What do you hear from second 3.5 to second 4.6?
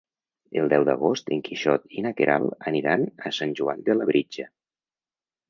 Joan de Labritja.